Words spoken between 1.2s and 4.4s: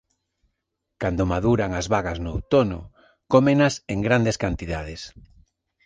maduran as bagas no outono cómenas en grandes